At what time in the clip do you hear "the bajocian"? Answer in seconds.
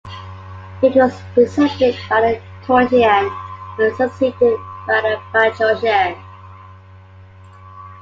5.01-6.15